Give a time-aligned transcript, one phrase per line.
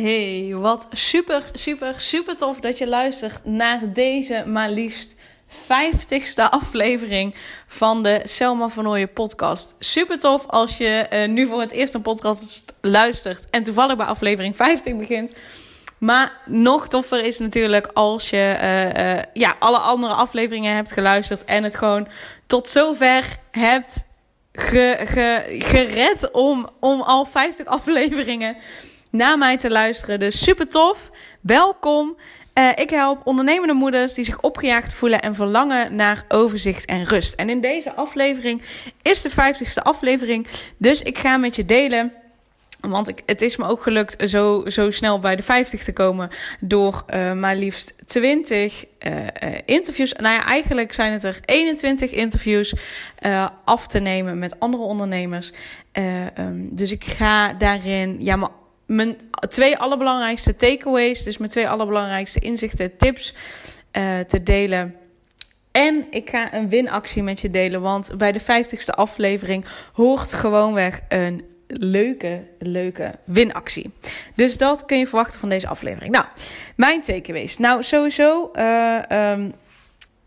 [0.00, 5.16] Hey, wat super, super, super tof dat je luistert naar deze maar liefst
[5.48, 7.34] 50ste aflevering
[7.66, 9.74] van de Selma van Ooyen podcast.
[9.78, 14.06] Super tof als je uh, nu voor het eerst een podcast luistert en toevallig bij
[14.06, 15.32] aflevering 50 begint.
[15.98, 21.44] Maar nog toffer is natuurlijk als je uh, uh, ja, alle andere afleveringen hebt geluisterd
[21.44, 22.08] en het gewoon
[22.46, 24.06] tot zover hebt
[24.52, 28.56] ge, ge, gered om, om al 50 afleveringen
[29.16, 30.20] naar mij te luisteren.
[30.20, 31.10] Dus super tof.
[31.40, 32.16] Welkom.
[32.58, 37.34] Uh, ik help ondernemende moeders die zich opgejaagd voelen en verlangen naar overzicht en rust.
[37.34, 38.62] En in deze aflevering
[39.02, 40.46] is de 50ste aflevering.
[40.76, 42.12] Dus ik ga met je delen.
[42.80, 46.30] Want ik, het is me ook gelukt zo, zo snel bij de 50 te komen.
[46.60, 49.28] Door uh, maar liefst 20 uh, uh,
[49.64, 50.12] interviews.
[50.12, 52.74] Nou ja, eigenlijk zijn het er 21 interviews
[53.64, 55.52] af te nemen met andere ondernemers.
[56.38, 58.50] Um, dus ik ga daarin ja, maar
[58.86, 59.16] mijn
[59.48, 63.34] twee allerbelangrijkste takeaways, dus mijn twee allerbelangrijkste inzichten, tips
[63.92, 64.94] uh, te delen.
[65.72, 71.00] En ik ga een winactie met je delen, want bij de 50ste aflevering hoort gewoonweg
[71.08, 73.92] een leuke, leuke winactie.
[74.34, 76.12] Dus dat kun je verwachten van deze aflevering.
[76.12, 76.26] Nou,
[76.76, 77.58] mijn takeaways.
[77.58, 78.50] Nou, sowieso.
[78.54, 79.52] Uh, um,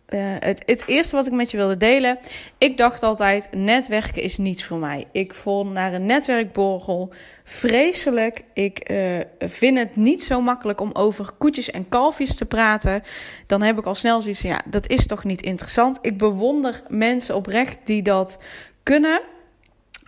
[0.09, 2.19] uh, het, het, eerste wat ik met je wilde delen.
[2.57, 5.05] Ik dacht altijd: netwerken is niets voor mij.
[5.11, 8.43] Ik vond naar een netwerkborrel vreselijk.
[8.53, 13.03] Ik uh, vind het niet zo makkelijk om over koetjes en kalfjes te praten.
[13.47, 15.97] Dan heb ik al snel zoiets ja, dat is toch niet interessant.
[16.01, 18.39] Ik bewonder mensen oprecht die dat
[18.83, 19.21] kunnen.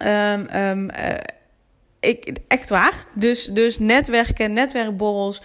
[0.05, 1.13] Um, um, uh,
[1.99, 3.05] ik, echt waar.
[3.13, 5.41] Dus, dus netwerken, netwerkborrels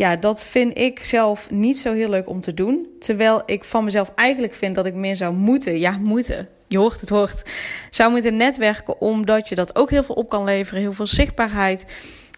[0.00, 2.86] ja, dat vind ik zelf niet zo heel leuk om te doen.
[3.00, 5.78] Terwijl ik van mezelf eigenlijk vind dat ik meer zou moeten.
[5.78, 6.48] Ja, moeten.
[6.68, 7.42] Je hoort het hoort.
[7.90, 10.80] Zou moeten netwerken omdat je dat ook heel veel op kan leveren.
[10.80, 11.86] Heel veel zichtbaarheid.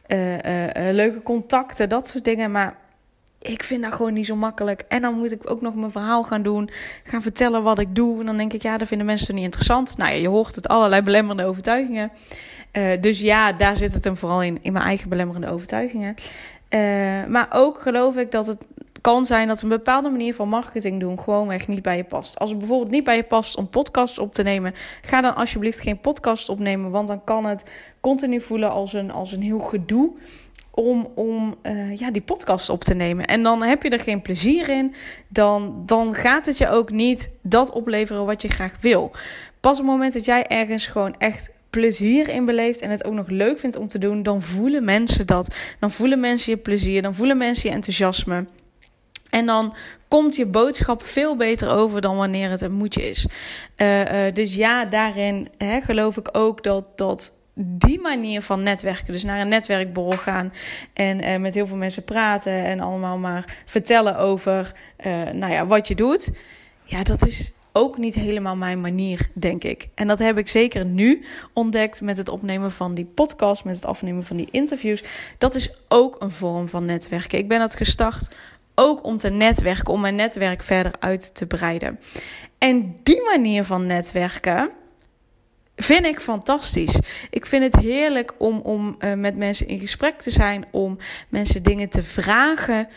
[0.09, 2.50] Uh, uh, uh, leuke contacten, dat soort dingen.
[2.50, 2.77] Maar
[3.39, 4.84] ik vind dat gewoon niet zo makkelijk.
[4.89, 6.71] En dan moet ik ook nog mijn verhaal gaan doen.
[7.05, 8.21] Gaan vertellen wat ik doe.
[8.21, 9.97] En dan denk ik, ja, dat vinden mensen niet interessant.
[9.97, 12.12] Nou ja, je hoort het allerlei belemmerende overtuigingen.
[13.00, 14.59] dus ja, daar zit het hem vooral in.
[14.62, 16.15] In mijn eigen belemmerende overtuigingen.
[16.75, 16.81] Uh,
[17.27, 18.66] maar ook geloof ik dat het
[19.03, 22.38] kan zijn dat een bepaalde manier van marketing doen gewoonweg niet bij je past.
[22.38, 25.81] Als het bijvoorbeeld niet bij je past om podcasts op te nemen, ga dan alsjeblieft
[25.81, 30.12] geen podcast opnemen, want dan kan het continu voelen als een, als een heel gedoe
[30.71, 33.25] om, om uh, ja, die podcast op te nemen.
[33.25, 34.94] En dan heb je er geen plezier in,
[35.28, 39.11] dan, dan gaat het je ook niet dat opleveren wat je graag wil.
[39.61, 43.12] Pas op het moment dat jij ergens gewoon echt plezier in beleeft en het ook
[43.12, 45.55] nog leuk vindt om te doen, dan voelen mensen dat.
[45.78, 48.47] Dan voelen mensen je plezier, dan voelen mensen je enthousiasme.
[49.31, 49.75] En dan
[50.09, 53.27] komt je boodschap veel beter over dan wanneer het een moedje is.
[53.77, 59.12] Uh, uh, dus ja, daarin hè, geloof ik ook dat, dat die manier van netwerken,
[59.12, 60.53] dus naar een netwerkborrel gaan
[60.93, 64.72] en uh, met heel veel mensen praten en allemaal maar vertellen over
[65.32, 66.31] nou ja, wat je doet.
[66.84, 69.88] Ja, dat is ook niet helemaal mijn manier, denk ik.
[69.94, 73.84] En dat heb ik zeker nu ontdekt met het opnemen van die podcast, met het
[73.84, 75.05] afnemen van die interviews.
[75.38, 77.38] Dat is ook een vorm van netwerken.
[77.38, 78.34] Ik ben dat gestart
[78.75, 81.99] ook om te netwerken, om mijn netwerk verder uit te breiden.
[82.59, 84.71] En die manier van netwerken
[85.77, 86.99] vind ik fantastisch.
[87.31, 91.62] Ik vind het heerlijk om, om uh, met mensen in gesprek te zijn, om mensen
[91.62, 92.88] dingen te vragen.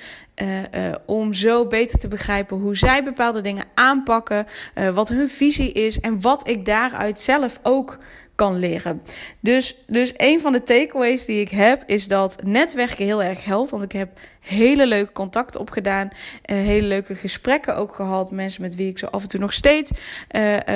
[0.42, 4.48] Uh, uh, om zo beter te begrijpen hoe zij bepaalde dingen aanpakken,
[4.94, 7.98] wat hun visie is en wat ik daaruit zelf ook
[8.36, 9.02] kan leren.
[9.40, 13.70] Dus, dus een van de takeaways die ik heb is dat netwerken heel erg helpt.
[13.70, 16.10] Want ik heb hele leuke contacten opgedaan.
[16.42, 18.32] Hele leuke gesprekken ook gehad.
[18.32, 19.92] Mensen met wie ik zo af en toe nog steeds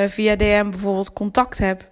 [0.08, 1.89] via DM bijvoorbeeld contact heb.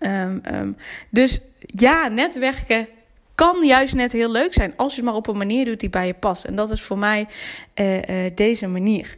[0.00, 0.76] Um, um,
[1.10, 2.88] dus ja, netwerken
[3.34, 5.90] kan juist net heel leuk zijn als je het maar op een manier doet die
[5.90, 6.44] bij je past.
[6.44, 7.26] En dat is voor mij
[7.74, 9.16] uh, uh, deze manier.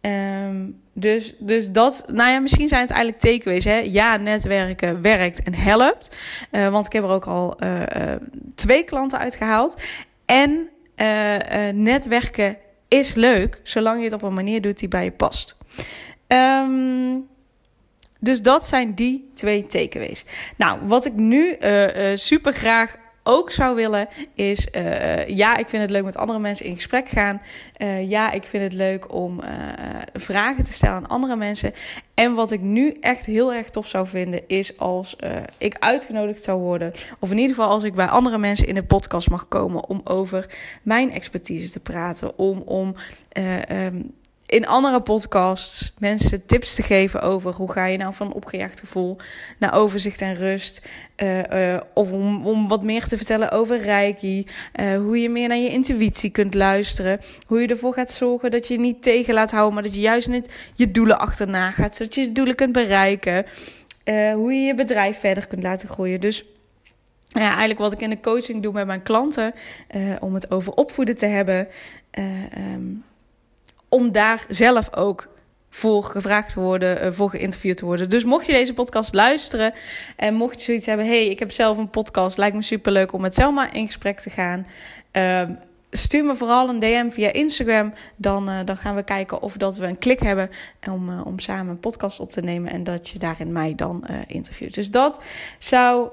[0.00, 3.64] Um, dus, dus dat, nou ja, misschien zijn het eigenlijk takeaways.
[3.64, 3.78] Hè?
[3.78, 6.16] Ja, netwerken werkt en helpt.
[6.52, 7.58] Uh, want ik heb er ook al
[8.54, 9.82] twee klanten uitgehaald.
[10.26, 10.68] En
[11.74, 12.56] netwerken
[12.88, 15.56] is leuk, zolang je het op een manier doet die bij je past.
[16.26, 17.28] Um,
[18.18, 20.24] dus dat zijn die twee takeaways.
[20.56, 25.68] Nou, wat ik nu uh, uh, super graag ook zou willen is, uh, ja, ik
[25.68, 27.42] vind het leuk met andere mensen in gesprek gaan.
[28.02, 29.40] Ja, ik vind het leuk om
[30.12, 31.74] vragen te stellen aan andere mensen.
[32.14, 35.16] En wat ik nu echt heel erg tof zou vinden, is als
[35.58, 36.92] ik uitgenodigd zou worden.
[37.18, 40.00] Of in ieder geval als ik bij andere mensen in de podcast mag komen om
[40.04, 40.46] over
[40.82, 42.38] mijn expertise te praten.
[42.38, 42.94] Om, om
[43.70, 44.14] um,
[44.48, 49.16] in andere podcasts mensen tips te geven over hoe ga je nou van opgejaagd gevoel
[49.58, 50.88] naar overzicht en rust.
[51.22, 54.46] Uh, of om, om wat meer te vertellen over Reiki.
[54.80, 57.20] Uh, hoe je meer naar je intuïtie kunt luisteren.
[57.46, 60.28] Hoe je ervoor gaat zorgen dat je, niet tegen laat houden, maar dat je juist
[60.28, 61.96] niet je doelen achterna gaat.
[61.96, 63.46] Zodat je je doelen kunt bereiken.
[64.34, 66.20] hoe je je bedrijf verder kunt laten groeien.
[66.20, 66.44] Dus
[67.28, 69.54] ja, eigenlijk wat ik in de coaching doe met mijn klanten.
[70.20, 71.68] om het over opvoeden te hebben.
[72.18, 73.04] Um,
[73.88, 75.28] om daar zelf ook
[75.70, 78.10] voor gevraagd te worden, uh, voor geïnterviewd te worden.
[78.10, 79.72] Dus mocht je deze podcast luisteren
[80.16, 83.20] en mocht je zoiets hebben, hey, ik heb zelf een podcast, lijkt me superleuk om
[83.20, 84.66] met Selma in gesprek te gaan.
[85.12, 85.42] Uh,
[85.90, 87.92] stuur me vooral een DM via Instagram.
[88.16, 90.50] Dan, uh, dan gaan we kijken of dat we een klik hebben
[90.90, 92.72] om, uh, om samen een podcast op te nemen.
[92.72, 94.74] En dat je daarin mij dan interviewt.
[94.74, 95.22] Dus dat,
[95.58, 96.08] zou,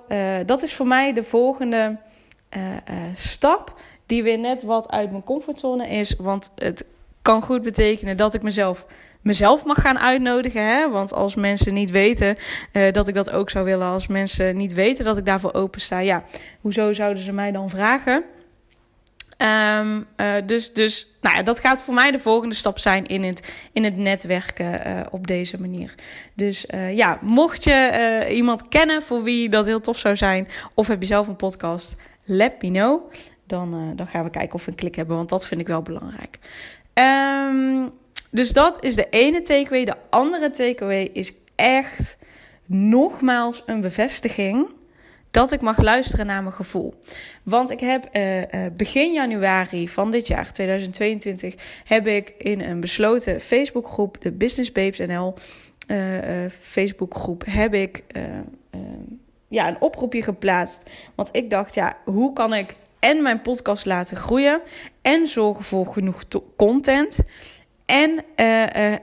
[0.45, 1.97] dat is voor mij de volgende
[3.15, 3.79] stap.
[4.05, 6.15] Die weer net wat uit mijn comfortzone is.
[6.17, 6.85] Want het
[7.25, 8.85] kan goed betekenen dat ik mezelf
[9.21, 10.65] mezelf mag gaan uitnodigen.
[10.65, 10.89] Hè?
[10.89, 12.37] Want als mensen niet weten
[12.73, 15.81] uh, dat ik dat ook zou willen, als mensen niet weten dat ik daarvoor open
[15.81, 16.23] sta, ja,
[16.61, 18.23] hoezo zouden ze mij dan vragen?
[19.81, 23.23] Um, uh, dus, dus nou ja, dat gaat voor mij de volgende stap zijn in
[23.23, 25.95] het, in het netwerken uh, op deze manier.
[26.33, 31.01] Dus ja, mocht je iemand kennen voor wie dat heel tof zou zijn, of heb
[31.01, 33.11] je zelf een podcast, let me know.
[33.47, 35.81] Dan, dan gaan we kijken of we een klik hebben, want dat vind ik wel
[35.81, 36.39] belangrijk.
[36.99, 37.89] Um,
[38.31, 39.85] dus dat is de ene takeaway.
[39.85, 42.17] De andere takeaway is echt
[42.65, 44.67] nogmaals een bevestiging
[45.31, 46.93] dat ik mag luisteren naar mijn gevoel.
[47.43, 52.79] Want ik heb uh, uh, begin januari van dit jaar, 2022, heb ik in een
[52.79, 55.33] besloten Facebookgroep, de Business Babes NL
[55.87, 58.03] uh, Facebookgroep, heb ik
[59.47, 60.89] ja, een oproepje geplaatst.
[61.15, 62.75] Want ik dacht, ja, hoe kan ik
[63.05, 64.61] en mijn podcast laten groeien
[65.01, 66.23] en zorgen voor genoeg
[66.55, 67.19] content
[67.85, 68.95] en uh, uh,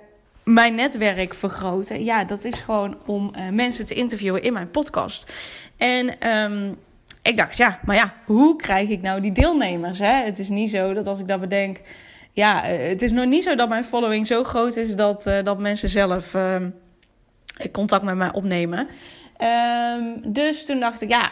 [0.45, 2.05] mijn netwerk vergroten.
[2.05, 5.33] Ja, dat is gewoon om uh, mensen te interviewen in mijn podcast.
[5.77, 6.79] En um,
[7.23, 9.99] ik dacht, ja, maar ja, hoe krijg ik nou die deelnemers?
[9.99, 10.25] Hè?
[10.25, 11.81] Het is niet zo dat als ik dat bedenk.
[12.33, 15.89] Ja, het is nog niet zo dat mijn following zo groot is dat, dat mensen
[15.89, 16.71] zelf ehm,
[17.73, 18.89] contact met mij opnemen.
[19.99, 21.31] Um, dus toen dacht ik, ja,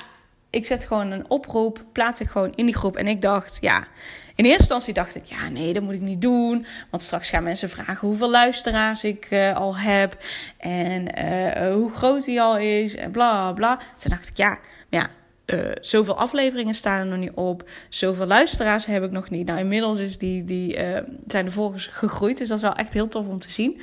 [0.50, 2.96] ik zet gewoon een oproep, plaats ik gewoon in die groep.
[2.96, 3.86] En ik dacht, ja,
[4.34, 6.66] in eerste instantie dacht ik, ja, nee, dat moet ik niet doen.
[6.90, 10.16] Want straks gaan mensen vragen hoeveel luisteraars ik uh, al heb.
[10.58, 12.96] En uh, hoe groot die al is.
[12.96, 13.76] En bla bla.
[13.76, 14.58] Toen dacht ik, ja,
[14.88, 15.10] ja.
[15.46, 17.68] Uh, zoveel afleveringen staan er nog niet op.
[17.88, 19.46] Zoveel luisteraars heb ik nog niet.
[19.46, 20.78] Nou, inmiddels is die, die,
[21.26, 22.38] zijn de volgers gegroeid.
[22.38, 23.80] Dus dat is wel echt heel tof om te zien.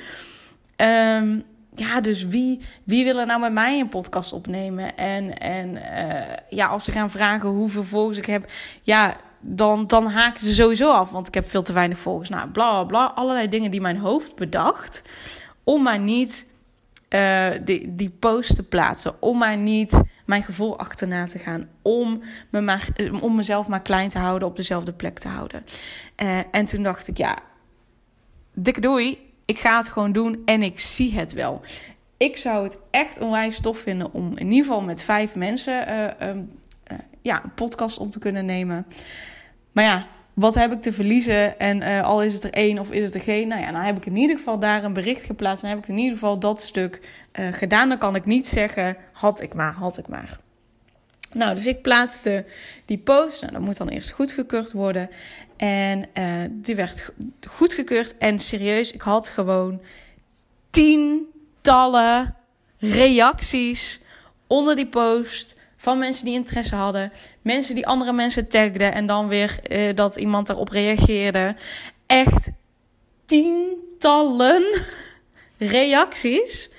[0.76, 1.44] Um,
[1.78, 4.96] ja, dus wie, wie wil er nou met mij een podcast opnemen?
[4.96, 8.50] En, en uh, ja, als ze gaan vragen hoeveel volgers ik heb,
[8.82, 12.28] ja, dan, dan haken ze sowieso af, want ik heb veel te weinig volgers.
[12.28, 15.02] Nou, bla bla, allerlei dingen die mijn hoofd bedacht
[15.64, 16.46] om maar niet
[17.08, 22.22] uh, die, die post te plaatsen, om maar niet mijn gevoel achterna te gaan, om,
[22.50, 22.88] me maar,
[23.20, 25.64] om mezelf maar klein te houden, op dezelfde plek te houden.
[26.50, 27.38] En toen dacht ik, ja,
[28.54, 31.60] dikke doei ik ga het gewoon doen en ik zie het wel.
[32.16, 36.28] Ik zou het echt onwijs tof vinden om in ieder geval met vijf mensen uh,
[36.28, 36.38] uh,
[37.22, 38.86] ja, een podcast op te kunnen nemen.
[39.72, 41.58] Maar ja, wat heb ik te verliezen?
[41.58, 43.48] En uh, al is het er één of is het er geen?
[43.48, 45.62] Nou ja, dan heb ik in ieder geval daar een bericht geplaatst.
[45.62, 47.00] Dan heb ik in ieder geval dat stuk
[47.32, 47.88] gedaan.
[47.88, 50.38] Dan kan ik niet zeggen, had ik maar, had ik maar.
[51.32, 52.44] Nou, dus ik plaatste
[52.84, 53.40] die post.
[53.40, 55.10] Nou, dat moet dan eerst goedgekeurd worden.
[55.56, 57.12] En uh, die werd
[57.48, 58.18] goedgekeurd.
[58.18, 59.80] En serieus, ik had gewoon
[60.70, 62.36] tientallen
[62.78, 64.00] reacties
[64.46, 65.56] onder die post.
[65.76, 67.12] Van mensen die interesse hadden.
[67.42, 68.92] Mensen die andere mensen tagden.
[68.92, 71.56] En dan weer uh, dat iemand daarop reageerde.
[72.06, 72.50] Echt
[73.24, 74.64] tientallen
[75.58, 76.70] reacties.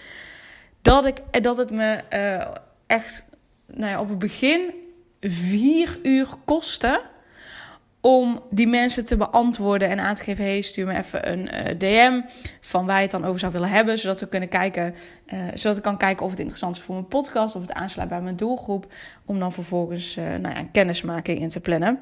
[0.81, 2.03] Dat, ik, dat het me
[2.87, 3.23] echt
[3.73, 4.73] nou ja, op het begin
[5.21, 7.01] vier uur kostte
[8.01, 11.79] om die mensen te beantwoorden en aan te geven: hey, stuur me even een uh,
[11.79, 12.21] DM
[12.61, 14.95] van waar je het dan over zou willen hebben, zodat we kunnen kijken,
[15.33, 18.09] uh, zodat ik kan kijken of het interessant is voor mijn podcast of het aansluit
[18.09, 18.93] bij mijn doelgroep,
[19.25, 21.99] om dan vervolgens uh, nou ja, een kennismaking in te plannen.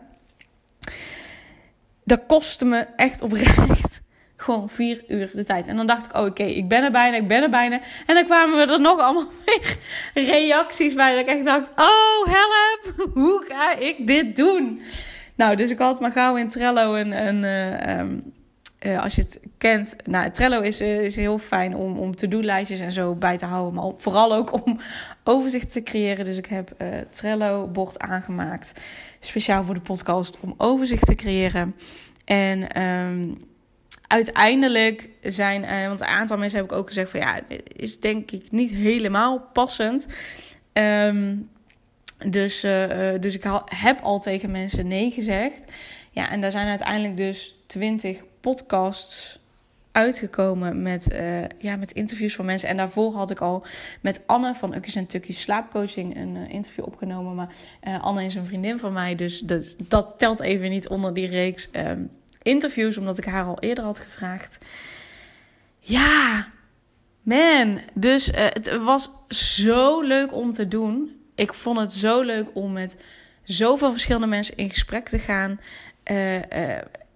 [2.04, 4.02] Dat kostte me echt oprecht
[4.38, 5.67] Gewoon vier uur de tijd.
[5.67, 7.79] En dan dacht ik, oh, oké, ik ben er bijna, ik ben er bijna.
[8.06, 9.77] En dan kwamen we er nog allemaal weer
[10.13, 11.12] reacties bij.
[11.12, 14.82] Dat ik echt dacht, oh, help, hoe ga ik dit doen?
[15.36, 17.44] Nou, dus ik had maar gauw in Trello een, een
[18.82, 22.15] uh, uh, als je het kent, nou, Trello is, uh, is heel fijn om, om
[22.15, 23.74] to-do-lijstjes en zo bij te houden.
[23.74, 24.79] Maar vooral ook om
[25.24, 26.25] overzicht te creëren.
[26.25, 26.75] Dus ik heb
[27.10, 28.72] Trello-bord aangemaakt.
[29.20, 31.75] Speciaal voor de podcast om overzicht te creëren.
[32.25, 33.48] En um,
[34.08, 38.32] uiteindelijk zijn, uh, want een aantal mensen heb ik ook gezegd van ja, is denk
[38.32, 40.08] ik niet helemaal passend.
[40.74, 41.50] Um,
[42.30, 45.66] dus, uh, dus ik heb al tegen mensen nee gezegd.
[46.12, 49.40] Ja, en daar zijn uiteindelijk dus twintig podcasts
[49.92, 51.16] uitgekomen met,
[51.58, 52.70] ja, met interviews van mensen.
[52.70, 53.66] En daarvoor had ik al
[54.02, 57.36] met Anne van Ukkies en Tukkies Slaapcoaching een interview opgenomen.
[57.36, 57.50] Maar
[58.02, 61.70] Anne is een vriendin van mij, dus dat, dat telt even niet onder die reeks.
[61.72, 62.10] Um,
[62.48, 64.58] interviews, omdat ik haar al eerder had gevraagd.
[65.80, 66.48] Ja,
[67.22, 67.80] man.
[67.94, 71.22] Dus uh, het was zo leuk om te doen.
[71.36, 72.98] Ik vond het zo leuk om met
[73.44, 75.60] zoveel verschillende mensen in gesprek te gaan.
[76.12, 76.42] Uh, uh,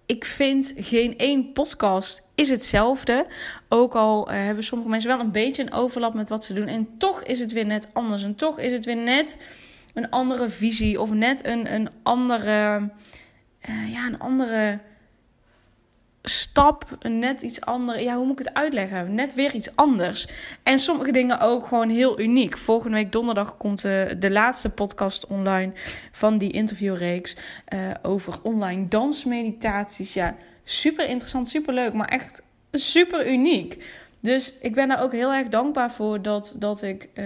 [0.06, 3.26] ik vind geen één podcast is hetzelfde.
[3.68, 6.66] Ook al hebben sommige mensen wel een beetje een overlap met wat ze doen.
[6.66, 8.22] En toch is het weer net anders.
[8.22, 9.36] En toch is het weer net
[9.94, 11.00] een andere visie.
[11.00, 12.90] Of net een, een andere.
[13.86, 14.80] ja, een andere
[16.22, 18.02] stap, net iets anders.
[18.02, 19.14] Ja, hoe moet ik het uitleggen?
[19.14, 20.28] Net weer iets anders.
[20.62, 22.58] En sommige dingen ook gewoon heel uniek.
[22.58, 25.72] Volgende week donderdag komt de, de laatste podcast online
[26.12, 27.36] van die interviewreeks
[27.74, 30.14] uh, over online dansmeditaties.
[30.14, 33.84] Ja, super interessant, super leuk, maar echt super uniek.
[34.20, 37.24] Dus ik ben daar ook heel erg dankbaar voor dat, dat ik uh,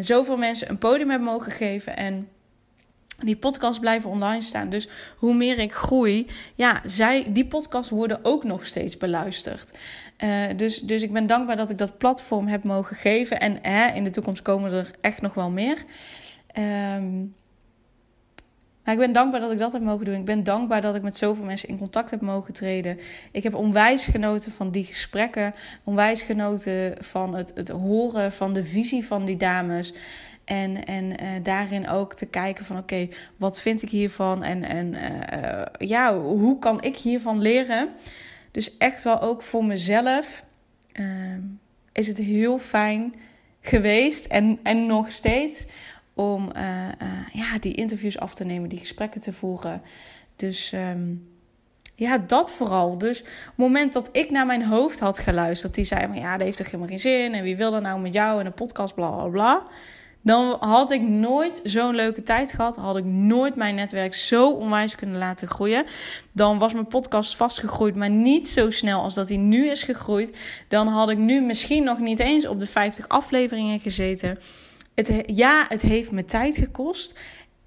[0.00, 1.96] zoveel mensen een podium heb mogen geven.
[1.96, 2.28] En
[3.24, 4.70] die podcasts blijven online staan.
[4.70, 9.78] Dus hoe meer ik groei, ja, zij, die podcasts worden ook nog steeds beluisterd.
[10.24, 13.40] Uh, dus, dus ik ben dankbaar dat ik dat platform heb mogen geven.
[13.40, 15.84] En hè, in de toekomst komen er echt nog wel meer.
[16.58, 17.34] Um,
[18.84, 20.14] maar ik ben dankbaar dat ik dat heb mogen doen.
[20.14, 22.98] Ik ben dankbaar dat ik met zoveel mensen in contact heb mogen treden.
[23.32, 25.54] Ik heb onwijs genoten van die gesprekken.
[25.84, 29.94] Onwijs genoten van het, het horen van de visie van die dames.
[30.50, 34.42] En, en uh, daarin ook te kijken van oké, wat vind ik hiervan?
[34.42, 37.88] En, en uh, ja, hoe kan ik hiervan leren?
[38.50, 40.44] Dus echt wel ook voor mezelf
[41.00, 41.06] uh,
[41.92, 43.14] is het heel fijn
[43.60, 45.66] geweest en, en nog steeds
[46.14, 46.50] om
[47.32, 49.82] ja, die interviews af te nemen, die gesprekken te voeren.
[50.36, 51.28] Dus um,
[51.94, 52.98] ja, dat vooral.
[52.98, 56.36] Dus op het moment dat ik naar mijn hoofd had geluisterd, die zei van ja,
[56.36, 58.54] dat heeft toch helemaal geen zin en wie wil er nou met jou in een
[58.54, 59.68] podcast, bla bla bla
[60.22, 62.76] dan had ik nooit zo'n leuke tijd gehad.
[62.76, 65.84] Had ik nooit mijn netwerk zo onwijs kunnen laten groeien.
[66.32, 70.36] Dan was mijn podcast vastgegroeid, maar niet zo snel als dat hij nu is gegroeid.
[70.68, 74.38] Dan had ik nu misschien nog niet eens op de 50 afleveringen gezeten.
[74.94, 77.18] Het, ja, het heeft me tijd gekost.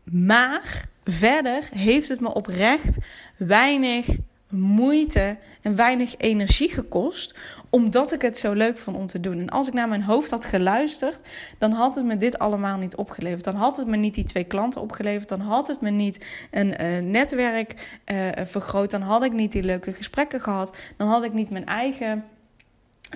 [0.03, 2.97] Maar verder heeft het me oprecht
[3.37, 4.07] weinig
[4.49, 7.35] moeite en weinig energie gekost
[7.73, 9.39] omdat ik het zo leuk vond om te doen.
[9.39, 11.21] En als ik naar mijn hoofd had geluisterd,
[11.57, 13.43] dan had het me dit allemaal niet opgeleverd.
[13.43, 15.29] Dan had het me niet die twee klanten opgeleverd.
[15.29, 18.91] Dan had het me niet een uh, netwerk uh, vergroot.
[18.91, 20.75] Dan had ik niet die leuke gesprekken gehad.
[20.97, 22.23] Dan had ik niet mijn eigen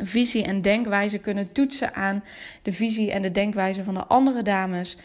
[0.03, 2.23] visie en denkwijze kunnen toetsen aan
[2.61, 4.97] de visie en de denkwijze van de andere dames.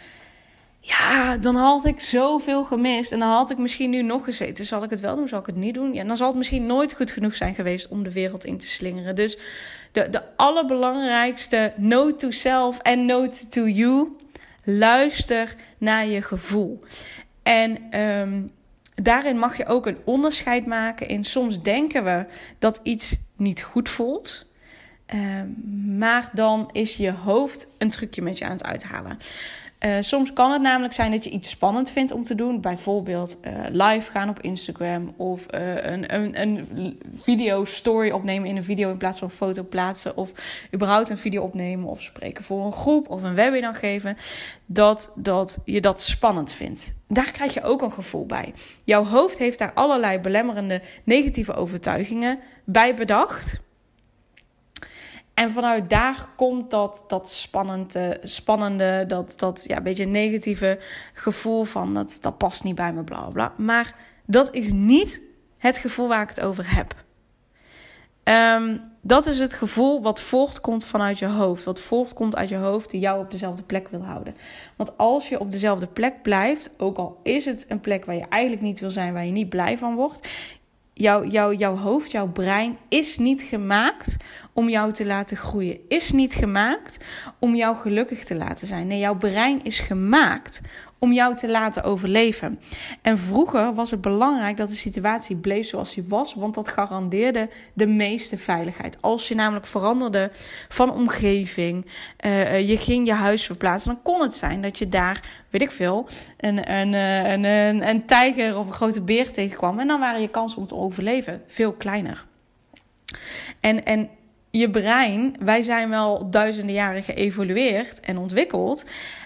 [0.85, 3.12] Ja, dan had ik zoveel gemist.
[3.12, 4.65] En dan had ik misschien nu nog gezeten.
[4.65, 5.29] Zal ik het wel doen?
[5.29, 5.95] Zal ik het niet doen?
[5.95, 8.67] Ja, dan zal het misschien nooit goed genoeg zijn geweest om de wereld in te
[8.67, 9.15] slingeren.
[9.15, 9.39] Dus
[9.93, 14.17] de, de allerbelangrijkste note to self en note to you.
[14.65, 16.81] Luister naar je gevoel.
[17.43, 18.53] En um,
[18.95, 22.27] daarin mag je ook een onderscheid maken in soms denken we
[22.59, 24.47] dat iets niet goed voelt.
[25.15, 25.57] Um,
[25.99, 29.19] maar dan is je hoofd een trucje met je aan het uithalen.
[29.85, 32.61] Uh, soms kan het namelijk zijn dat je iets spannend vindt om te doen.
[32.61, 38.57] Bijvoorbeeld uh, live gaan op Instagram of uh, een, een, een video story opnemen in
[38.57, 40.17] een video in plaats van een foto plaatsen.
[40.17, 40.33] Of
[40.75, 44.17] überhaupt een video opnemen of spreken voor een groep of een webinar geven.
[44.67, 46.95] Dat, dat je dat spannend vindt.
[47.09, 48.55] Daar krijg je ook een gevoel bij.
[48.85, 53.61] Jouw hoofd heeft daar allerlei belemmerende negatieve overtuigingen bij bedacht.
[55.43, 60.79] En vanuit daar komt dat, dat spannende, spannende dat, dat ja, beetje negatieve
[61.13, 63.53] gevoel van dat, dat past niet bij me, bla bla.
[63.57, 63.97] Maar
[64.27, 65.21] dat is niet
[65.59, 66.95] het gevoel waar ik het over heb.
[68.25, 71.65] Um, dat is het gevoel wat voortkomt vanuit je hoofd.
[71.65, 74.35] Wat voortkomt uit je hoofd die jou op dezelfde plek wil houden.
[74.77, 78.27] Want als je op dezelfde plek blijft, ook al is het een plek waar je
[78.29, 80.29] eigenlijk niet wil zijn, waar je niet blij van wordt,
[81.02, 84.16] jouw, jouw, jouw hoofd, jouw brein is niet gemaakt
[84.52, 85.78] om jou te laten groeien.
[85.88, 86.99] Is niet gemaakt
[87.38, 88.87] om jou gelukkig te laten zijn.
[88.87, 90.61] Nee, jouw brein is gemaakt
[91.02, 92.61] om jou te laten overleven.
[93.02, 97.49] En vroeger was het belangrijk dat de situatie bleef zoals die was, want dat garandeerde
[97.75, 98.99] de meeste veiligheid.
[99.00, 100.30] Als je namelijk veranderde
[100.68, 101.87] van omgeving,
[102.25, 105.71] uh, je ging je huis verplaatsen, dan kon het zijn dat je daar, weet ik
[105.71, 106.06] veel,
[106.37, 109.78] een, een, eh, een, een, een tijger of een grote beer tegenkwam.
[109.78, 112.25] En dan waren je kansen om te overleven veel kleiner.
[113.61, 114.09] En, en
[114.50, 118.85] je brein, wij zijn wel duizenden jaren geëvolueerd en ontwikkeld.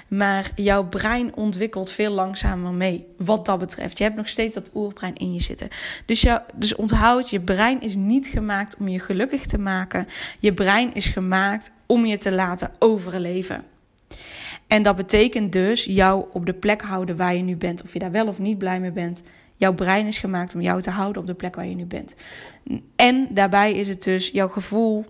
[0.09, 3.06] Maar jouw brein ontwikkelt veel langzamer mee.
[3.18, 3.99] Wat dat betreft.
[3.99, 5.68] Je hebt nog steeds dat oerbrein in je zitten.
[6.06, 10.09] Dus, jou, dus onthoud, je brein is niet gemaakt om je gelukkig te maken.
[10.38, 13.64] Je brein is gemaakt om je te laten overleven.
[14.67, 17.83] En dat betekent dus jou op de plek houden waar je nu bent.
[17.83, 19.21] Of je daar wel of niet blij mee bent.
[19.57, 22.15] Jouw brein is gemaakt om jou te houden op de plek waar je nu bent.
[22.97, 25.05] En daarbij is het dus jouw gevoel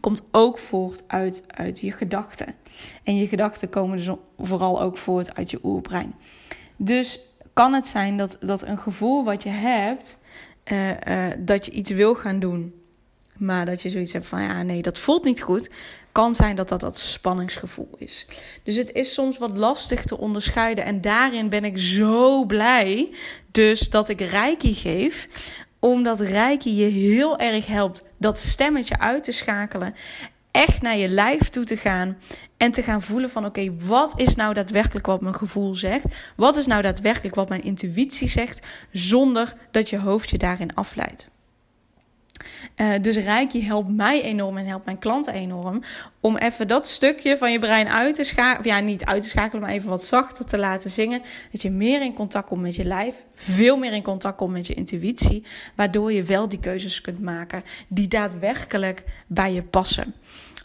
[0.00, 2.54] komt ook voort uit, uit je gedachten.
[3.02, 6.14] En je gedachten komen dus vooral ook voort uit je oerbrein.
[6.76, 7.20] Dus
[7.52, 10.20] kan het zijn dat, dat een gevoel wat je hebt,
[10.72, 10.90] uh,
[11.38, 12.74] dat je iets wil gaan doen,
[13.38, 15.70] maar dat je zoiets hebt van ja, nee, dat voelt niet goed.
[16.12, 18.26] Kan zijn dat dat dat spanningsgevoel is.
[18.62, 20.84] Dus het is soms wat lastig te onderscheiden.
[20.84, 23.14] En daarin ben ik zo blij.
[23.50, 25.28] Dus dat ik reiki geef
[25.78, 29.94] omdat Reiki je heel erg helpt dat stemmetje uit te schakelen.
[30.50, 32.16] Echt naar je lijf toe te gaan.
[32.56, 36.04] En te gaan voelen van oké, wat is nou daadwerkelijk wat mijn gevoel zegt?
[36.36, 38.66] Wat is nou daadwerkelijk wat mijn intuïtie zegt?
[38.92, 41.30] Zonder dat je hoofd je daarin afleidt.
[42.76, 45.82] Uh, dus Reiki helpt mij enorm en helpt mijn klanten enorm.
[46.20, 48.58] Om even dat stukje van je brein uit te schakelen.
[48.58, 51.22] Of ja, niet uit te schakelen, maar even wat zachter te laten zingen.
[51.52, 53.24] Dat je meer in contact komt met je lijf.
[53.34, 55.44] Veel meer in contact komt met je intuïtie.
[55.74, 60.14] Waardoor je wel die keuzes kunt maken die daadwerkelijk bij je passen.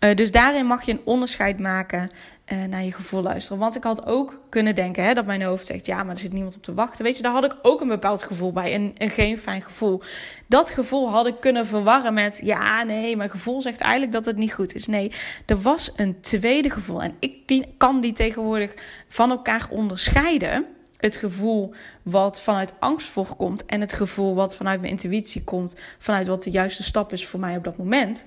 [0.03, 2.09] Uh, dus daarin mag je een onderscheid maken
[2.55, 3.59] naar je gevoel luisteren.
[3.59, 6.33] Want ik had ook kunnen denken hè, dat mijn hoofd zegt: ja, maar er zit
[6.33, 7.03] niemand op te wachten.
[7.05, 8.73] Weet je, daar had ik ook een bepaald gevoel bij.
[8.73, 10.01] En, een geen fijn gevoel.
[10.47, 14.37] Dat gevoel had ik kunnen verwarren met: ja, nee, mijn gevoel zegt eigenlijk dat het
[14.37, 14.87] niet goed is.
[14.87, 15.11] Nee,
[15.45, 17.01] er was een tweede gevoel.
[17.01, 18.73] En ik kan die tegenwoordig
[19.07, 20.65] van elkaar onderscheiden.
[20.97, 26.27] Het gevoel wat vanuit angst voorkomt en het gevoel wat vanuit mijn intuïtie komt, vanuit
[26.27, 28.25] wat de juiste stap is voor mij op dat moment.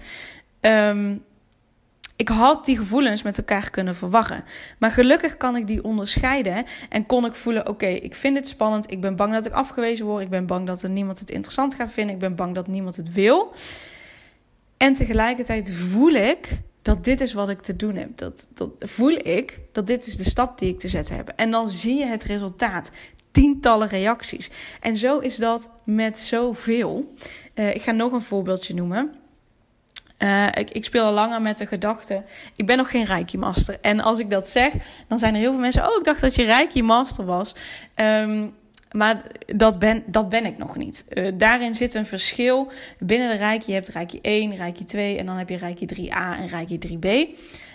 [0.60, 1.24] Um,
[2.16, 4.44] ik had die gevoelens met elkaar kunnen verwarren.
[4.78, 8.90] Maar gelukkig kan ik die onderscheiden en kon ik voelen: oké, ik vind het spannend.
[8.90, 10.22] Ik ben bang dat ik afgewezen word.
[10.22, 12.14] Ik ben bang dat er niemand het interessant gaat vinden.
[12.14, 13.52] Ik ben bang dat niemand het wil.
[14.76, 16.48] En tegelijkertijd voel ik
[16.82, 18.18] dat dit is wat ik te doen heb.
[18.18, 21.28] Dat, dat voel ik dat dit is de stap die ik te zetten heb.
[21.36, 22.90] En dan zie je het resultaat.
[23.30, 24.50] Tientallen reacties.
[24.80, 27.14] En zo is dat met zoveel.
[27.54, 29.14] Uh, ik ga nog een voorbeeldje noemen.
[30.18, 32.22] Uh, ik, ik, speel al langer met de gedachte,
[32.56, 33.78] ik ben nog geen Reiki Master.
[33.80, 34.72] En als ik dat zeg,
[35.08, 37.54] dan zijn er heel veel mensen, oh, ik dacht dat je Reiki Master was.
[37.94, 38.54] Um,
[38.94, 41.04] maar dat ben, dat ben ik nog niet.
[41.08, 42.72] Uh, daarin zit een verschil.
[42.98, 46.38] Binnen de Reiki, je hebt Reiki 1, Reiki 2 en dan heb je Reiki 3a
[46.38, 47.00] en Reiki 3b.
[47.00, 47.34] Uh,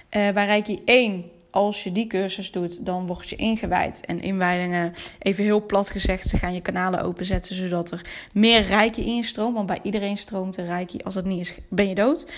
[0.09, 4.05] bij Reiki 1 als je die cursus doet, dan word je ingewijd.
[4.05, 9.05] En inwijdingen, even heel plat gezegd, ze gaan je kanalen openzetten zodat er meer reiki
[9.05, 9.55] instroomt.
[9.55, 10.97] Want bij iedereen stroomt er reiki.
[11.03, 12.31] Als dat niet is, ben je dood.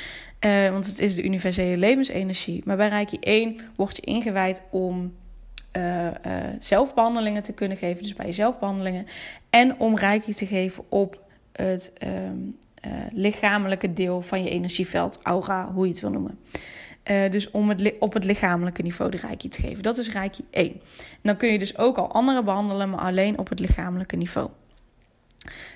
[0.45, 2.61] Uh, want het is de universele levensenergie.
[2.65, 5.13] Maar bij reiki 1 word je ingewijd om
[5.77, 6.07] uh,
[6.59, 8.03] zelfbehandelingen te kunnen geven.
[8.03, 9.05] Dus bij je zelfbehandelingen.
[9.49, 11.21] En om reiki te geven op
[11.51, 12.57] het um,
[13.11, 16.39] lichamelijke deel van je energieveld, aura, hoe je het wil noemen.
[17.05, 19.83] Uh, dus om het op het lichamelijke niveau de reiki te geven.
[19.83, 20.71] Dat is reiki 1.
[20.71, 20.79] En
[21.21, 24.49] dan kun je dus ook al andere behandelen, maar alleen op het lichamelijke niveau.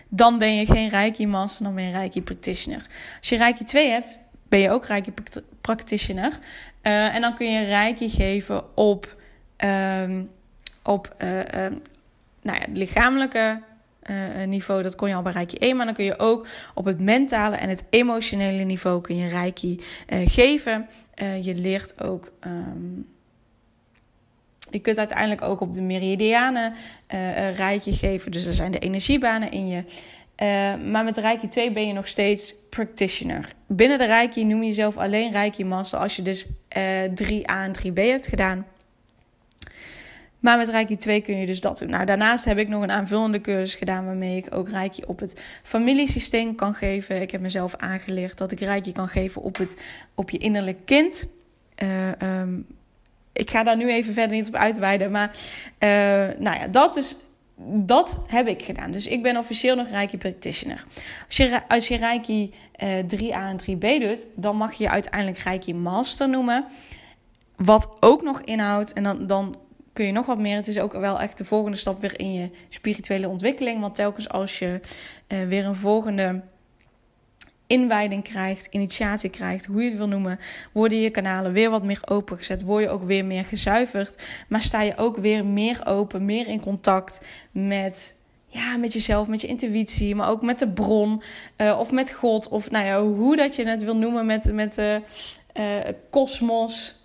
[0.10, 2.86] Dan ben je geen reiki master, dan ben je reiki practitioner.
[3.20, 4.18] Als je reiki 2 hebt,
[4.50, 5.14] ben je ook reiki
[5.62, 6.40] practitioner.
[6.84, 9.16] Uh, en dan kun je reiki geven op,
[9.64, 10.20] uh,
[10.84, 11.30] op uh,
[12.42, 13.62] nou ja, lichamelijke
[14.10, 14.84] uh, niveau.
[14.84, 15.76] Dat kon je al bij Reiki 1.
[15.76, 19.80] Maar dan kun je ook op het mentale en het emotionele niveau kun je Reiki
[20.10, 20.90] uh, geven.
[21.42, 22.32] Je leert ook.
[22.48, 23.08] Um,
[24.70, 26.74] je kunt uiteindelijk ook op de meridianen
[27.54, 28.32] Reiki geven.
[28.32, 29.84] Dus er zijn de energiebanen in je.
[30.92, 33.54] maar met Reiki 2 ben je nog steeds practitioner.
[33.68, 36.48] Binnen de Reiki noem je jezelf alleen Reiki Master als je dus
[37.10, 38.66] 3A en 3B hebt gedaan.
[40.46, 41.90] Maar met Reiki 2 kun je dus dat doen.
[41.90, 45.42] Nou, daarnaast heb ik nog een aanvullende cursus gedaan waarmee ik ook Reiki op het
[45.64, 47.22] familiesysteem kan geven.
[47.22, 49.82] Ik heb mezelf aangeleerd dat ik Reiki kan geven op, het,
[50.16, 51.26] op je innerlijk kind.
[51.84, 52.66] Uh, um,
[53.34, 55.12] ik ga daar nu even verder niet op uitweiden.
[55.12, 55.32] Maar
[55.80, 55.90] uh,
[56.40, 57.18] nou ja, dat is
[57.66, 58.92] dat heb ik gedaan.
[58.92, 60.84] Dus ik ben officieel nog Reiki practitioner.
[61.28, 62.54] Als je, als je Reiki
[62.84, 66.66] uh, 3A en 3B doet, dan mag je je uiteindelijk Reiki master noemen.
[67.56, 69.56] Wat ook nog inhoudt, en dan, dan
[69.96, 70.56] kun je nog wat meer.
[70.56, 73.82] Het is ook wel echt de volgende stap weer in je spirituele ontwikkeling.
[73.82, 74.80] Want telkens als je
[75.28, 76.42] uh, weer een volgende
[77.68, 80.40] inwijding krijgt, initiatie krijgt, hoe je het wil noemen,
[80.72, 84.82] worden je kanalen weer wat meer opengezet, word je ook weer meer gezuiverd, maar sta
[84.82, 88.16] je ook weer meer open, meer in contact met,
[88.48, 91.22] ja, met jezelf, met je intuïtie, maar ook met de bron
[91.58, 94.76] uh, of met God of nou ja, hoe dat je het wil noemen met, met
[94.76, 95.02] de
[96.10, 97.04] kosmos, uh,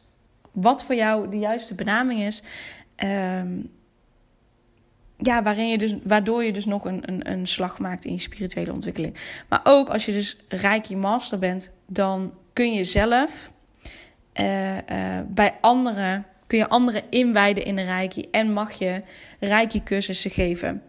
[0.53, 2.42] wat voor jou de juiste benaming is.
[3.05, 3.71] Um,
[5.23, 8.19] ja, waarin je dus, waardoor je dus nog een, een, een slag maakt in je
[8.19, 9.15] spirituele ontwikkeling.
[9.49, 13.53] Maar ook als je dus Reiki Master bent, dan kun je zelf
[14.41, 14.81] uh, uh,
[15.29, 19.03] bij anderen, kun je anderen inwijden in de Reiki en mag je
[19.41, 20.83] Reiki cursussen geven.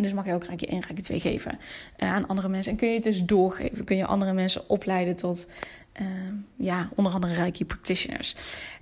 [0.00, 1.58] Dus mag je ook Reiki 1, Reiki 2 geven
[1.98, 2.72] uh, aan andere mensen.
[2.72, 3.84] En kun je het dus doorgeven.
[3.84, 5.46] Kun je andere mensen opleiden tot
[6.00, 6.06] uh,
[6.56, 8.34] ja, onder andere Reiki practitioners.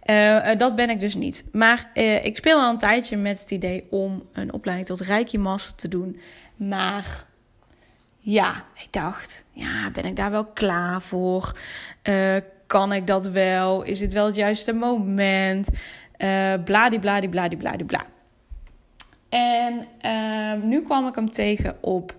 [0.04, 1.44] Uh, dat ben ik dus niet.
[1.52, 5.38] Maar uh, ik speel al een tijdje met het idee om een opleiding tot Reiki
[5.38, 6.20] Master te doen.
[6.56, 7.26] Maar
[8.18, 11.58] ja, ik dacht, ja, ben ik daar wel klaar voor?
[12.66, 13.82] kan ik dat wel?
[13.82, 15.68] Is dit wel het juiste moment?
[16.64, 18.04] Bladibladibladibladibla.
[19.28, 19.88] En
[20.68, 22.14] nu kwam ik hem tegen op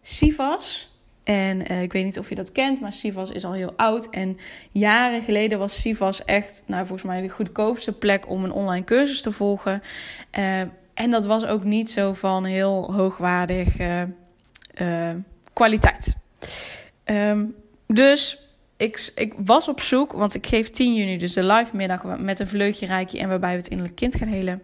[0.00, 0.89] Sivas.
[1.30, 4.08] En uh, ik weet niet of je dat kent, maar Sivas is al heel oud.
[4.08, 4.38] En
[4.70, 9.22] jaren geleden was Sivas echt, nou volgens mij de goedkoopste plek om een online cursus
[9.22, 9.82] te volgen.
[10.38, 10.60] Uh,
[10.94, 15.14] en dat was ook niet zo van heel hoogwaardig uh,
[15.52, 16.16] kwaliteit.
[17.04, 17.54] Um,
[17.86, 18.38] dus
[18.76, 22.38] ik, ik was op zoek, want ik geef 10 juni dus de live middag met
[22.38, 24.62] een vleugje rijkje en waarbij we het innerlijk kind gaan helen.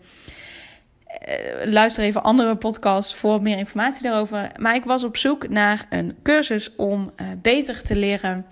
[1.19, 4.51] Eh, luister even andere podcasts voor meer informatie daarover.
[4.57, 8.47] Maar ik was op zoek naar een cursus om uh, beter te leren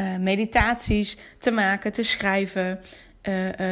[0.00, 2.80] uh, meditaties te maken, te schrijven.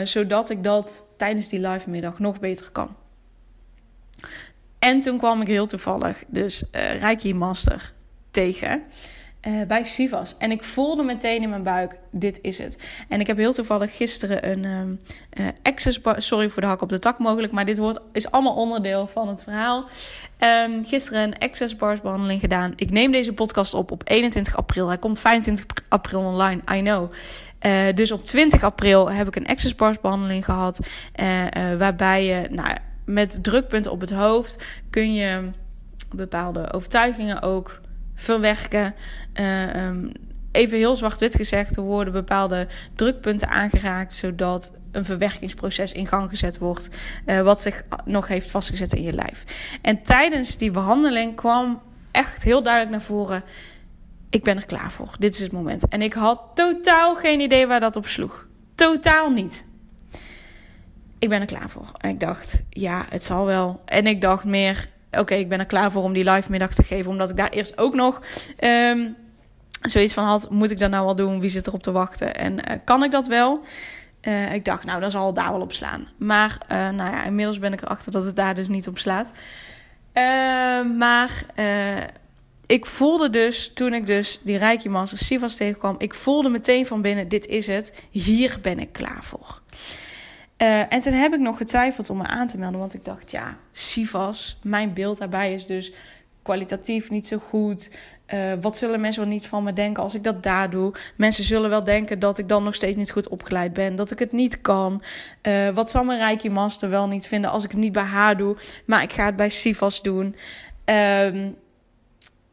[0.05, 2.97] zodat ik dat tijdens die live middag nog beter kan.
[4.79, 7.93] En toen kwam ik heel toevallig dus Reiki Master
[8.31, 8.83] tegen.
[9.47, 10.37] Uh, bij Sivas.
[10.39, 12.85] En ik voelde meteen in mijn buik, dit is het.
[13.09, 14.99] En ik heb heel toevallig gisteren een um,
[15.63, 16.01] access.
[16.17, 19.29] Sorry voor de hak op de tak mogelijk, maar dit wordt, is allemaal onderdeel van
[19.29, 19.89] het verhaal.
[20.39, 22.73] Um, gisteren een access bars behandeling gedaan.
[22.77, 24.89] Ik neem deze podcast op op 21 april.
[24.89, 27.13] Hij komt 25 april online, I know.
[27.67, 30.81] Uh, dus op 20 april heb ik een access bars behandeling gehad.
[31.79, 35.51] waarbij je nou, met drukpunten op het hoofd kun je
[36.15, 37.81] bepaalde overtuigingen ook
[38.15, 38.95] verwerken.
[39.41, 40.13] Uh, um,
[40.53, 46.59] even heel zwart-wit gezegd, er worden bepaalde drukpunten aangeraakt, zodat een verwerkingsproces in gang gezet
[46.59, 46.89] wordt,
[47.27, 49.45] uh, wat zich nog heeft vastgezet in je lijf.
[49.83, 53.45] En tijdens die behandeling kwam echt heel duidelijk naar voren:
[54.31, 55.15] ik ben er klaar voor.
[55.19, 55.89] Dit is het moment.
[55.89, 58.47] En ik had totaal geen idee waar dat op sloeg.
[58.75, 59.65] Totaal niet.
[61.19, 61.91] Ik ben er klaar voor.
[61.99, 63.83] En ik dacht, ja, het zal wel.
[63.85, 66.83] En ik dacht meer, oké, ik ben er klaar voor om die live middag te
[66.83, 67.11] geven.
[67.11, 68.23] Omdat ik daar eerst ook nog
[68.61, 69.17] um,
[69.81, 70.51] zoiets van had.
[70.51, 71.41] Moet ik dat nou wel doen?
[71.41, 72.35] Wie zit erop te wachten?
[72.35, 73.61] En uh, kan ik dat wel?
[74.23, 76.09] Uh, ik dacht, nou, dan zal het daar wel op slaan.
[76.19, 79.33] Maar uh, nou ja, inmiddels ben ik erachter dat het daar dus niet op slaat.
[80.99, 81.45] maar
[82.67, 85.95] ik voelde dus, toen ik dus die Reiki Master Sivas tegenkwam...
[85.99, 87.93] ik voelde meteen van binnen, dit is het.
[88.11, 89.61] Hier ben ik klaar voor.
[90.65, 92.81] Uh, en toen heb ik nog getwijfeld om me aan te melden.
[92.81, 95.93] Want ik dacht, ja, Sivas, mijn beeld daarbij is dus
[96.43, 97.91] kwalitatief niet zo goed.
[98.35, 100.93] Uh, wat zullen mensen wel niet van me denken als ik dat daar doe?
[101.17, 103.97] Mensen zullen wel denken dat ik dan nog steeds niet goed opgeleid ben.
[103.97, 105.03] Dat ik het niet kan.
[105.43, 108.37] Uh, wat zal mijn Reiki Master wel niet vinden als ik het niet bij haar
[108.37, 108.57] doe?
[108.87, 110.37] Maar ik ga het bij Sivas doen.
[110.85, 111.57] Um,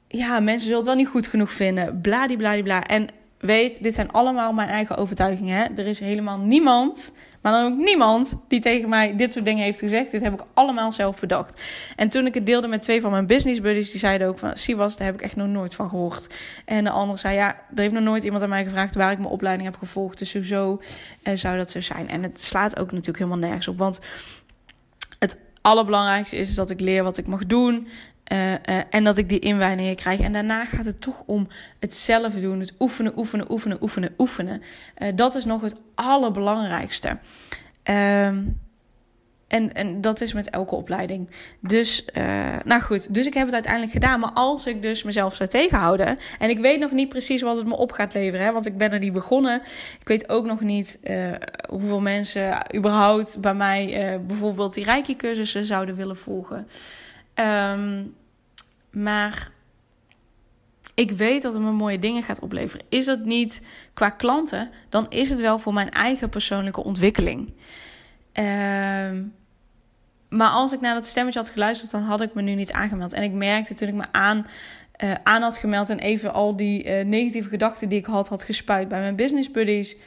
[0.07, 2.01] ja, mensen zullen het wel niet goed genoeg vinden.
[2.01, 2.83] Bladibladibla.
[2.83, 5.57] En weet, dit zijn allemaal mijn eigen overtuigingen.
[5.57, 5.63] Hè?
[5.75, 9.79] Er is helemaal niemand maar dan ook niemand die tegen mij dit soort dingen heeft
[9.79, 10.11] gezegd.
[10.11, 11.61] Dit heb ik allemaal zelf bedacht.
[11.95, 14.57] En toen ik het deelde met twee van mijn business buddies, die zeiden ook van...
[14.57, 16.27] Sivas, daar heb ik echt nog nooit van gehoord.
[16.65, 18.95] En de andere zei, ja, er heeft nog nooit iemand aan mij gevraagd...
[18.95, 20.19] waar ik mijn opleiding heb gevolgd.
[20.19, 20.81] Dus sowieso
[21.23, 22.09] uh, zou dat zo zijn.
[22.09, 23.77] En het slaat ook natuurlijk helemaal nergens op.
[23.77, 23.99] Want
[25.19, 27.87] het allerbelangrijkste is dat ik leer wat ik mag doen.
[28.31, 28.57] Uh, uh,
[28.89, 30.19] en dat ik die inwijdingen krijg.
[30.19, 31.47] En daarna gaat het toch om
[31.79, 32.59] het zelf doen.
[32.59, 34.61] Het oefenen, oefenen, oefenen, oefenen, oefenen.
[34.97, 37.17] Uh, dat is nog het allerbelangrijkste.
[37.83, 38.43] Ehm,
[39.47, 41.29] en, en dat is met elke opleiding.
[41.59, 42.05] Dus,
[42.63, 43.13] nou goed.
[43.13, 44.19] Dus ik heb het uiteindelijk gedaan.
[44.19, 46.17] Maar als ik dus mezelf zou tegenhouden.
[46.39, 48.45] En ik weet nog niet precies wat het me op gaat leveren.
[48.45, 49.61] Hè, want ik ben er niet begonnen.
[49.99, 50.99] Ik weet ook nog niet
[51.69, 56.67] hoeveel mensen überhaupt bij mij bijvoorbeeld die Reiki-cursussen zouden willen volgen.
[57.33, 58.03] Ehm,
[58.91, 59.51] maar
[60.93, 62.85] ik weet dat het me mooie dingen gaat opleveren.
[62.89, 63.61] Is dat niet
[63.93, 67.53] qua klanten, dan is het wel voor mijn eigen persoonlijke ontwikkeling.
[68.31, 69.23] Ehm,
[70.29, 73.13] maar als ik naar dat stemmetje had geluisterd, dan had ik me nu niet aangemeld.
[73.13, 74.47] En ik merkte toen ik me aan,
[75.03, 78.87] uh, had gemeld en even al die uh, negatieve gedachten die ik had, had gespuit
[78.87, 79.97] bij mijn business buddies,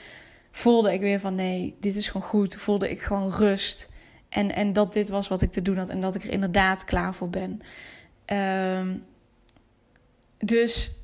[0.51, 2.55] voelde ik weer van nee, dit is gewoon goed.
[2.55, 3.89] Voelde ik gewoon rust.
[4.29, 6.85] En, en dat dit was wat ik te doen had en dat ik er inderdaad
[6.85, 7.61] klaar voor ben.
[8.33, 9.05] Um,
[10.39, 10.99] dus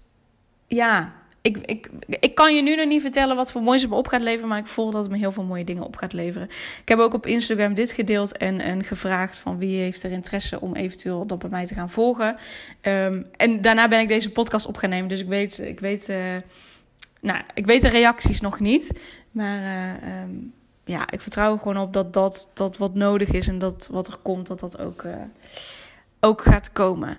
[0.66, 3.96] ja, ik, ik, ik kan je nu nog niet vertellen wat voor moois het me
[3.96, 6.12] op gaat leveren, maar ik voel dat het me heel veel mooie dingen op gaat
[6.12, 6.48] leveren.
[6.80, 10.60] Ik heb ook op Instagram dit gedeeld en, en gevraagd van wie heeft er interesse
[10.60, 12.36] om eventueel dat bij mij te gaan volgen.
[12.82, 16.08] Um, en daarna ben ik deze podcast op gaan nemen, dus ik weet, ik weet,
[16.08, 16.16] uh,
[17.20, 19.62] nou, ik weet de reacties nog niet, maar
[20.06, 20.36] uh,
[20.84, 24.06] ja, ik vertrouw er gewoon op dat dat, dat wat nodig is en dat wat
[24.06, 25.12] er komt, dat dat ook, uh,
[26.20, 27.18] ook gaat komen.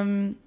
[0.00, 0.38] Um,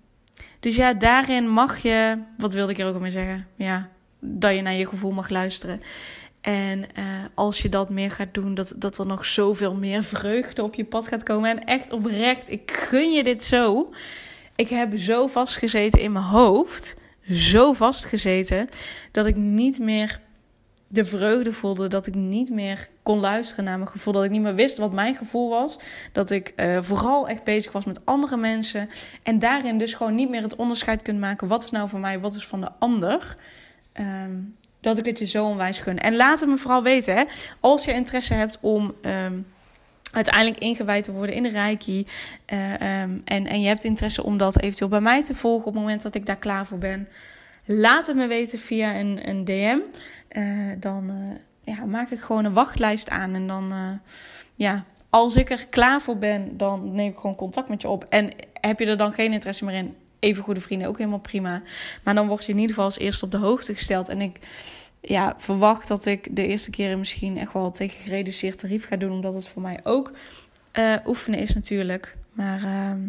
[0.59, 3.47] dus ja, daarin mag je, wat wilde ik er ook al mee zeggen?
[3.55, 5.81] Ja, dat je naar je gevoel mag luisteren.
[6.41, 10.63] En uh, als je dat meer gaat doen, dat, dat er nog zoveel meer vreugde
[10.63, 11.49] op je pad gaat komen.
[11.49, 13.93] En echt oprecht, ik gun je dit zo.
[14.55, 16.95] Ik heb zo vastgezeten in mijn hoofd,
[17.31, 18.67] zo vastgezeten,
[19.11, 20.19] dat ik niet meer
[20.87, 24.13] de vreugde voelde dat ik niet meer kon luisteren naar mijn gevoel.
[24.13, 25.79] Dat ik niet meer wist wat mijn gevoel was.
[26.11, 28.89] Dat ik uh, vooral echt bezig was met andere mensen.
[29.23, 31.47] En daarin dus gewoon niet meer het onderscheid kunt maken.
[31.47, 33.37] Wat is nou van mij, wat is van de ander.
[33.99, 35.99] Um, dat ik het je zo onwijs gun.
[35.99, 37.15] En laat het me vooral weten.
[37.15, 37.23] Hè,
[37.59, 38.93] als je interesse hebt om...
[39.01, 39.45] Um,
[40.11, 42.07] uiteindelijk ingewijd te worden in de Reiki.
[42.53, 45.73] Uh, um, en, en je hebt interesse om dat eventueel bij mij te volgen op
[45.73, 47.07] het moment dat ik daar klaar voor ben.
[47.65, 49.79] Laat het me weten via een, een DM.
[50.31, 53.35] Uh, dan uh, ja, maak ik gewoon een wachtlijst aan.
[53.35, 53.89] En dan, uh,
[54.55, 58.05] ja, als ik er klaar voor ben, dan neem ik gewoon contact met je op.
[58.09, 61.61] En heb je er dan geen interesse meer in, even goede vrienden, ook helemaal prima.
[62.03, 64.09] Maar dan word je in ieder geval als eerste op de hoogte gesteld.
[64.09, 64.39] En ik
[65.01, 69.11] ja, verwacht dat ik de eerste keren misschien echt wel tegen gereduceerd tarief ga doen.
[69.11, 70.11] Omdat het voor mij ook
[71.05, 72.17] oefenen is natuurlijk.
[72.33, 72.99] Maar ehm,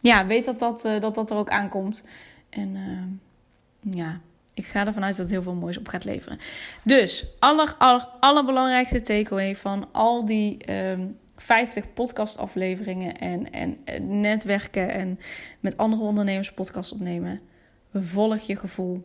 [0.00, 2.04] ja, weet dat dat, dat dat er ook aankomt.
[2.50, 4.20] En ehm, ja,
[4.54, 6.38] ik ga ervan uit dat het heel veel moois op gaat leveren.
[6.82, 14.20] Dus, aller, aller, allerbelangrijkste takeaway van al die um, ehm, 50 podcastafleveringen en, en, en
[14.20, 15.18] netwerken en
[15.60, 17.40] met andere ondernemers podcast opnemen.
[17.92, 19.04] Volg je gevoel.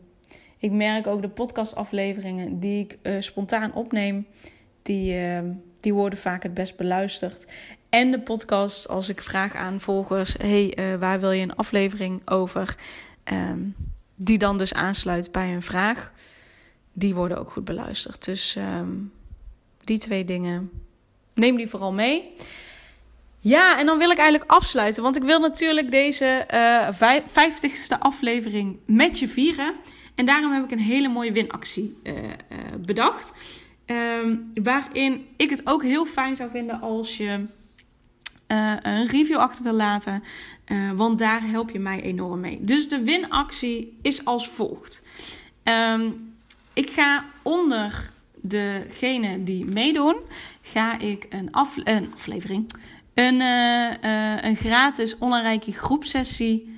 [0.58, 4.28] Ik merk ook de podcastafleveringen die ik uh, spontaan opneem,
[4.82, 5.40] die, uh,
[5.80, 7.48] die worden vaak het best beluisterd.
[7.90, 12.30] En de podcast, als ik vraag aan volgers: hey, uh, waar wil je een aflevering
[12.30, 12.76] over?
[13.34, 13.76] Um,
[14.22, 16.12] die dan dus aansluit bij een vraag,
[16.94, 18.26] die worden ook goed beluisterd.
[18.26, 19.12] Dus um,
[19.84, 20.72] die twee dingen,
[21.34, 22.34] neem die vooral mee.
[23.40, 28.78] Ja, en dan wil ik eigenlijk afsluiten, want ik wil natuurlijk deze uh, vijftigste aflevering
[28.86, 29.76] met je vieren.
[30.16, 32.30] En daarom heb ik een hele mooie winactie uh, uh,
[32.80, 33.34] bedacht.
[33.86, 37.46] Um, waarin ik het ook heel fijn zou vinden als je
[38.52, 40.24] uh, een review achter wil laten.
[40.68, 42.60] Uh, want daar help je mij enorm mee.
[42.62, 45.04] Dus de winactie is als volgt.
[45.64, 46.34] Um,
[46.74, 50.16] ik ga onder degene die meedoen,
[50.62, 52.70] ga ik een, af, een aflevering,
[53.14, 56.78] een, uh, een gratis online groepsessie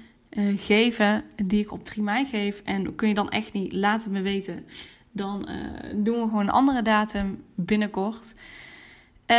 [0.56, 2.62] geven die ik op 3 mei geef.
[2.66, 4.66] En kun je dan echt niet laten me weten,
[5.12, 5.50] dan
[5.96, 8.34] doen we gewoon een andere datum binnenkort.
[9.32, 9.38] Uh,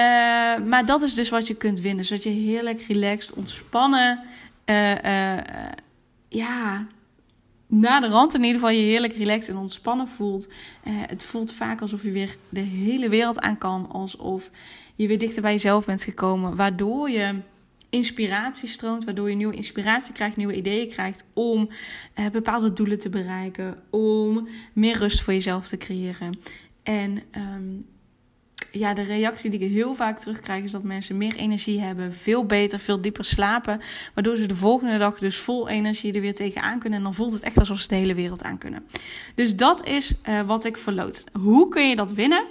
[0.67, 2.05] maar dat is dus wat je kunt winnen.
[2.05, 4.21] Zodat je heerlijk relaxed, ontspannen.
[4.67, 5.39] Uh, uh,
[6.29, 6.87] ja,
[7.67, 10.53] na de rand in ieder geval je heerlijk relaxed en ontspannen voelt.
[10.89, 13.89] het voelt vaak alsof je weer de hele wereld aan kan.
[13.91, 14.51] Alsof
[14.95, 16.57] je weer dichter bij jezelf bent gekomen.
[16.57, 17.35] Waardoor je
[17.91, 19.05] inspiratie stroomt.
[19.05, 21.25] Waardoor je nieuwe inspiratie krijgt, nieuwe ideeën krijgt.
[21.33, 21.69] Om
[22.33, 23.83] bepaalde doelen te bereiken.
[23.91, 26.39] Om meer rust voor jezelf te creëren.
[26.83, 27.87] En um,
[28.73, 32.47] ja, de reactie die ik heel vaak terugkrijg is dat mensen meer energie hebben, veel
[32.47, 33.81] beter, veel dieper slapen.
[34.15, 36.99] Waardoor ze de volgende dag dus vol energie er weer tegenaan kunnen.
[36.99, 38.87] En dan voelt het echt alsof ze de hele wereld aan kunnen.
[39.35, 41.25] Dus dat is uh, wat ik verloot.
[41.33, 42.45] Hoe kun je dat winnen?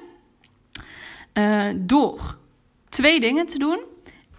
[1.34, 2.38] Uh, door
[2.90, 3.80] twee dingen te doen.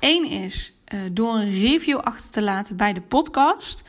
[0.00, 3.82] Eén is uh, door een review achter te laten bij de podcast.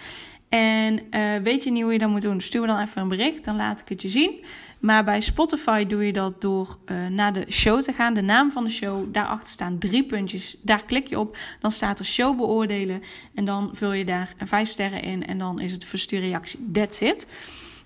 [0.49, 0.99] En
[1.43, 2.41] weet je niet hoe je dat moet doen?
[2.41, 4.43] Stuur me dan even een bericht, dan laat ik het je zien.
[4.84, 8.13] Maar bij Spotify doe je dat door uh, naar de show te gaan.
[8.13, 10.56] De naam van de show, daarachter staan drie puntjes.
[10.62, 11.38] Daar klik je op.
[11.60, 13.04] Dan staat er show beoordelen.
[13.34, 15.26] En dan vul je daar vijf sterren in.
[15.26, 16.69] En dan is het verstuur reactie.
[16.72, 17.28] That's it.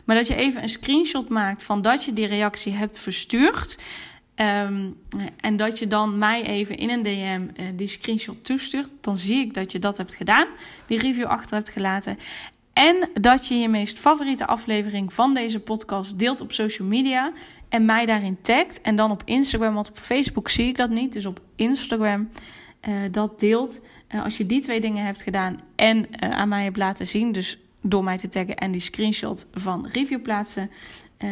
[0.06, 3.78] Maar dat je even een screenshot maakt van dat je die reactie hebt verstuurd.
[4.36, 4.90] Ehm,
[5.40, 8.92] en dat je dan mij even in een DM uh, die screenshot toestuurt.
[9.02, 10.48] Dan zie ik dat je dat hebt gedaan.
[10.88, 12.18] Die review achter hebt gelaten.
[12.78, 17.32] En dat je je meest favoriete aflevering van deze podcast deelt op social media.
[17.70, 18.82] En mij daarin tagt.
[18.82, 21.14] En dan op Instagram, want op Facebook zie ik dat niet.
[21.14, 22.30] Dus op Instagram
[22.88, 23.82] uh, dat deelt.
[24.16, 27.32] Uh, als je die twee dingen hebt gedaan en uh, aan mij hebt laten zien.
[27.32, 30.72] Dus door mij te taggen en die screenshot van review plaatsen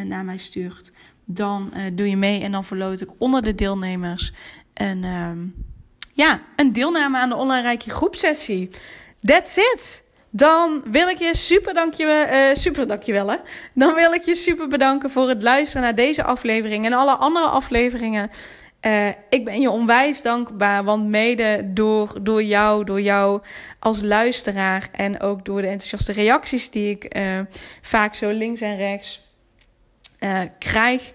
[0.06, 0.92] naar mij stuurt.
[1.26, 4.34] Dan doe je mee en dan verloot ik onder de deelnemers
[4.74, 5.04] een,
[6.14, 8.70] ja, een deelname aan de online Rijkje groepsessie.
[9.22, 10.05] That's it!
[10.36, 13.38] Dan wil ik je super dankjewel, uh, super dankjewel hè.
[13.74, 17.46] Dan wil ik je super bedanken voor het luisteren naar deze aflevering en alle andere
[17.46, 18.30] afleveringen.
[18.82, 23.42] Uh, ik ben je onwijs dankbaar, want mede door, door jou, door jou
[23.80, 27.40] als luisteraar en ook door de enthousiaste reacties die ik uh,
[27.82, 29.24] vaak zo links en rechts
[30.60, 31.14] krijg,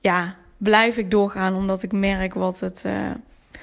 [0.00, 2.84] ja, blijf ik doorgaan omdat ik merk wat het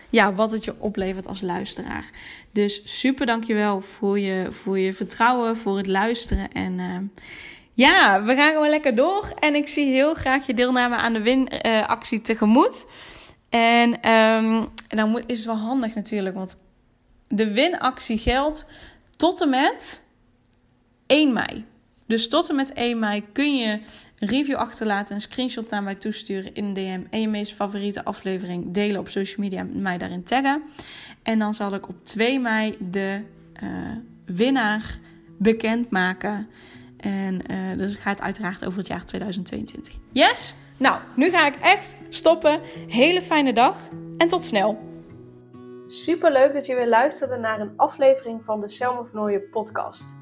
[0.10, 2.10] ja, wat het je oplevert als luisteraar.
[2.52, 6.52] Dus super dankjewel voor je, voor je vertrouwen, voor het luisteren.
[6.52, 6.98] En uh,
[7.74, 9.34] ja, we gaan gewoon lekker door.
[9.39, 12.88] En ik zie heel graag je deelname aan de winactie uh, tegemoet.
[13.50, 16.60] En, en dan moet, is het wel handig natuurlijk, want
[17.28, 18.65] de winactie geldt
[19.15, 20.04] tot en met
[21.08, 21.65] 1 mei.
[22.06, 23.80] Dus tot en met 1 mei kun je
[24.20, 28.74] review achterlaten, een screenshot naar mij toesturen in een DM en je meest favoriete aflevering
[28.74, 30.62] delen op social media en mij daarin taggen.
[31.24, 33.22] En dan zal ik op 2 mei de
[33.64, 33.70] uh,
[34.26, 35.00] winnaar
[35.38, 36.48] bekendmaken.
[36.98, 39.94] En uh, dus het uiteraard over het jaar 2022.
[40.12, 40.56] Yes?
[40.78, 42.62] Nou, nu ga ik echt stoppen.
[42.88, 43.78] Hele fijne dag
[44.18, 44.88] en tot snel.
[45.88, 50.19] Super leuk dat je weer luisterde naar een aflevering van de Selma van podcast.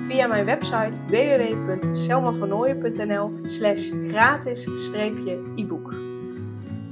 [0.00, 6.13] via mijn website www.selmavernooien.nl slash gratis-e-book.